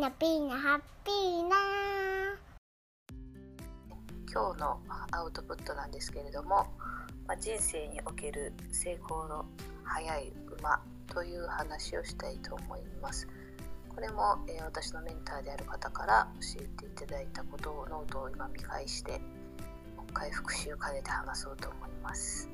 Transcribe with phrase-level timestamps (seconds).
[0.00, 1.56] ーナピーナハッピーな
[4.32, 4.80] 今日の
[5.10, 6.68] アウトプットなんですけれども、
[7.26, 9.44] まあ、人生における成功の
[9.84, 13.28] 早い馬という話をしたいと思います。
[13.90, 19.18] これも、えー、私のメンターである方から教えていただいたことをノートを今見返して
[19.98, 22.48] もう一回復習を兼ねて話そうと思います、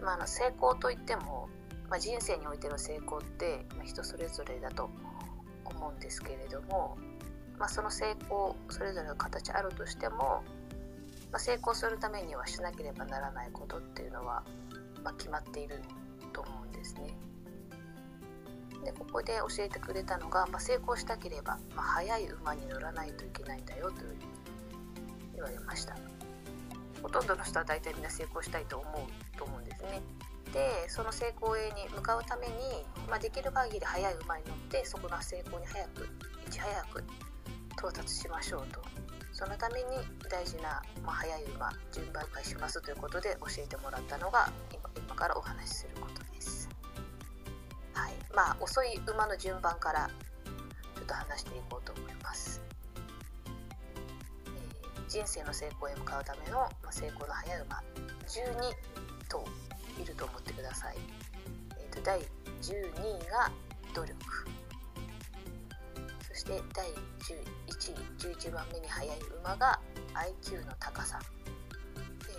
[0.00, 1.48] まあ、あの成功といっても、
[1.90, 4.90] まあ、人生においての成功って、まあ、人それぞれだと
[5.64, 6.96] 思うんですけれども、
[7.58, 10.42] まあ、その成功それぞれの形あるとしても、
[11.30, 14.42] まあ、成功するためにはしなければならないことっていうのは、
[15.04, 15.80] まあ、決まっている
[16.32, 17.16] と思うんですね。
[18.84, 24.16] でここで教えてくれたのが、まあ、成功したければ、まあ、速い馬に乗らないといけないんだよという
[25.34, 25.96] 言われました
[27.02, 30.02] ほとんどの人は大体みんな成功したいと思うと思うんですね
[30.52, 32.52] でその成功へに向かうために、
[33.08, 36.08] まあ、できる限り速い馬に乗ってそこの成功に早く
[36.46, 37.04] いち早く
[37.72, 38.80] 到達しましょうと。
[39.32, 39.86] そのために
[40.30, 46.68] 大事な、まあ、速い馬順番化しますということで教えてもらったのが今今からお話しすることです。
[47.94, 48.12] はい。
[48.34, 50.10] まあ遅い馬の順番から
[50.96, 52.60] ちょっと話していこうと思います、
[54.46, 57.82] え、人生の成功へ向かうための、ま、成功の速い馬
[58.26, 59.44] 12頭。
[60.02, 60.96] いると思ってください。
[61.78, 63.50] えーと、第12位が
[63.94, 64.16] 努力。
[66.28, 66.94] そして第11
[67.92, 69.80] 位11番目に速い馬が
[70.14, 71.20] IQ の高さ。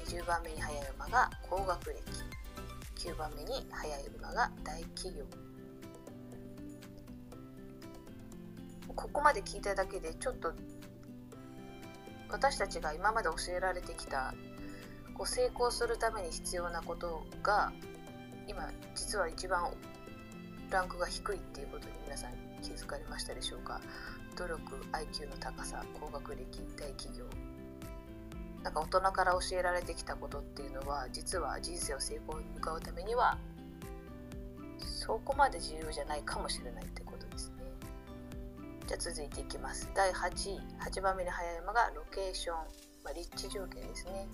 [0.07, 2.03] 10番目に速い馬が高学歴。
[3.09, 5.25] 9番目に速い馬が大企業。
[8.95, 10.53] ここまで聞いただけでちょっと
[12.29, 14.33] 私たちが今まで教えられてきた
[15.13, 17.71] こう成功するために必要なことが
[18.47, 19.71] 今実は一番
[20.69, 23.79] ランクが低いっていうことに皆さん気づかれましたでしょうか？
[24.35, 24.61] 努力
[24.91, 27.25] IQ の高さ高学歴大企業。
[28.63, 33.37] なんか大人から教えられてきたことっていうのは実は人生を成功に向かうためには
[34.79, 37.63] そこまで重要じゃないかもしれないってことですね。
[38.87, 39.91] じゃあ続いていきます。
[39.93, 40.59] 第8位。
[40.79, 42.55] 8番目に早い馬がロケーション、
[43.03, 44.27] まあ、立地条件ですね。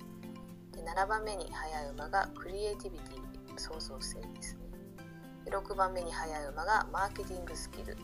[0.80, 4.62] で7番目に速い馬がクリエイティビティ創造性ですね。
[5.46, 7.98] で6番目に速い馬がマーケティングスキル。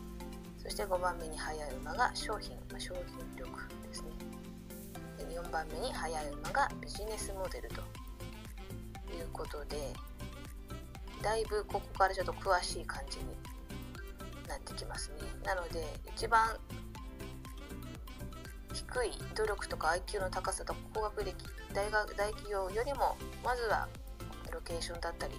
[0.58, 3.50] そして5番目に速い馬が商品、まあ、商品力
[3.88, 4.10] ですね。
[5.18, 7.80] で4番目に速い馬がビジネスモデルと
[9.14, 9.92] いうことで
[11.22, 13.24] だいぶここからちょっと詳しい感じに
[14.48, 15.16] なってきますね。
[15.44, 16.58] なので一番
[18.96, 21.34] 低い努力とか IQ の高さとか高学歴
[21.74, 23.88] 大学大企業よりもまずは
[24.50, 25.34] ロケーションだったり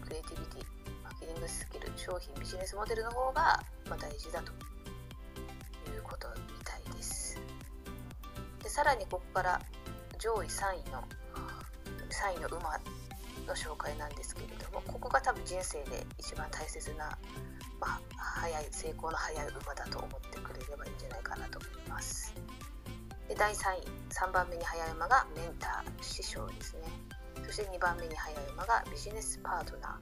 [0.00, 4.52] クリエイティビティマーケティングスキル商品ビジネスモデルの方が、ま大事だと
[5.92, 7.38] いうことみたいです
[8.62, 9.60] でさらにここから
[10.18, 11.04] 上位3位の
[12.08, 12.78] 3位の馬
[13.46, 17.18] の紹介なんですけれどもここが多分人生で一番大切な、
[17.78, 22.32] まあ、早い成功の早い馬だと思ってくれればいいんじゃないかなと思います。
[23.32, 26.82] で第3位3番目に速い馬がメンター師匠ですね。
[27.46, 29.98] そして2番目に速い馬がビジネスパートナ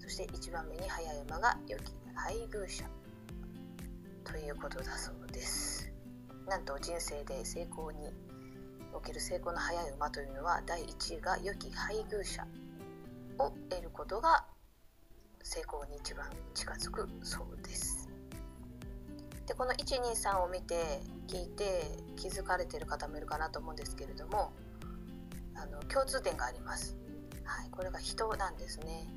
[0.00, 0.02] ー。
[0.02, 2.84] そして1番目に速い馬が良き配偶者。
[4.24, 5.92] ということだそうです。
[6.48, 8.12] なんと人生で成功に
[8.92, 12.44] おける成功の速い馬というのは第1位が良き配偶者。
[13.38, 14.44] を得ることが
[15.44, 17.99] 成功に一番近づくそうです。
[19.50, 21.82] でこの123を見て聞いて
[22.14, 24.52] 気づかれてる方もいるかなと思うんですけれども
[25.56, 26.96] あの共通点があります、
[27.42, 29.08] はい、これが人なんですね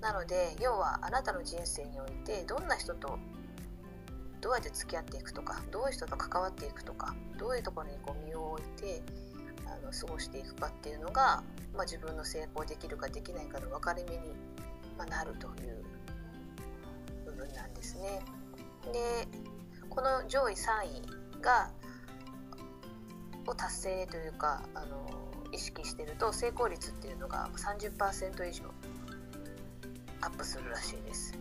[0.00, 3.18] なので要はあなたの人生においてどんな人と
[4.40, 9.02] どうやって付き合っていくとかどういう人と関わっていくとかどういうところにこう身を置いて
[9.66, 11.42] あの過ごしていくかっていうのが、
[11.74, 14.32] まあ、自分の成功できるかできないかの分かれ目に、
[14.96, 15.84] ま、なるという
[17.26, 18.22] 部分なんですね。
[18.90, 19.28] で
[19.90, 20.58] この上位3
[21.38, 21.70] 位が
[23.46, 25.06] を達成というかあの
[25.52, 28.64] 意識してると成功率っていうのが30%以上
[30.20, 31.38] アップするらしいです。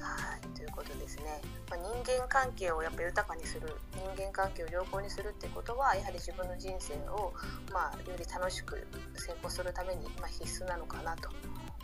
[0.00, 1.24] はいということですね、
[1.68, 7.32] まあ、人間関係をやっぱ豊かにする人間関係を良好にするってことはやはり自分の人生を、
[7.72, 11.30] まあ、より楽しく成功するために、まあ、必須なのかなと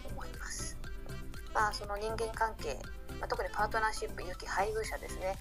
[0.08, 0.78] 思います。
[1.52, 2.78] まあ、その人間関係
[3.22, 5.38] まあ、特にパートナーシップ良き配偶者ですね。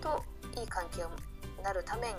[0.00, 0.22] と
[0.54, 1.10] いい関係を
[1.64, 2.14] なるために、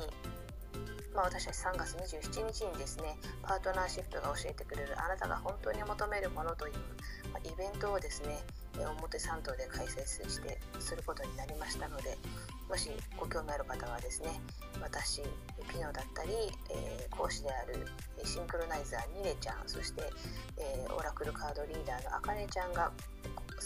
[1.16, 6.74] まあ、私たち3月27日にですねパートナーシップが教えてくれるあなたが本当に求めるものという、
[7.31, 8.44] まあ、イベントをですね
[8.78, 12.18] 表参道で開催してすることになりましたので
[12.68, 14.30] もしご興味ある方はですね
[14.81, 15.22] 私
[15.72, 16.31] ピノだったり、
[16.69, 17.88] えー、講師である
[18.24, 20.04] シンクロナイザーニレちゃんそして、
[20.60, 22.92] えー、オラクルカードリーダーのあかねちゃんが、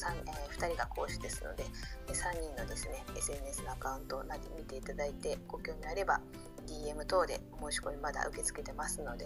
[0.10, 1.64] えー、2人が講師ですので
[2.08, 4.24] 3人のですね SNS のアカウントを
[4.58, 6.20] 見ていただいてご興味あれば
[6.68, 9.26] DM 等で申し込みまだ受け付けてますので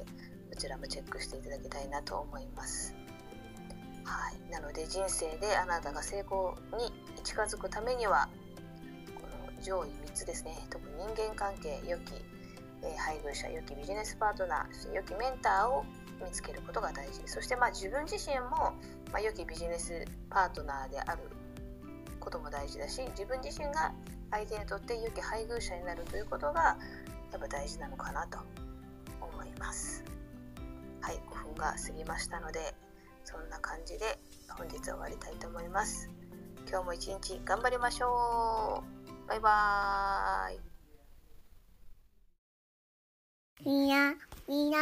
[0.50, 2.96] こちらもチェックしていただきたいなと思います。
[4.06, 6.94] はい、なので人生であなたが成功に
[7.24, 8.30] 近づくためには
[9.16, 9.22] こ
[9.58, 12.14] の上位3つですね特に人間関係良き、
[12.84, 15.84] えー、配偶者良きビジネスパートナーそし良きメンターを
[16.24, 17.22] 見つけることが大事。
[17.26, 18.74] そしてまあ自分自身も、
[19.12, 21.24] まあ、良きビジネスパートナーである
[22.20, 23.94] ことも大事だし自分自身が
[24.32, 26.78] 相手にとって良き配偶者になるということが
[27.32, 28.40] やっぱ大事なのかなと
[29.22, 30.04] 思います。
[31.02, 32.74] はい5分が過ぎましたので
[33.24, 34.18] そんな感じで
[34.50, 36.10] 本日終わりたいと思います。
[36.68, 38.84] 今日も一日頑張りましょ
[39.26, 39.28] う。
[39.28, 40.65] バイバーイ。
[43.64, 44.14] みな、
[44.50, 44.78] みな、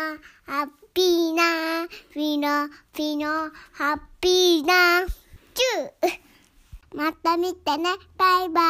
[0.45, 5.05] ハッピーな、みな、みな、ハッピーな、
[5.53, 8.61] チューまた見てね、バイバ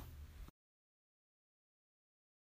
[0.00, 0.03] イ。